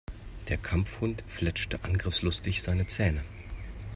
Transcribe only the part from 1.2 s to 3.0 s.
fletschte angriffslustig seine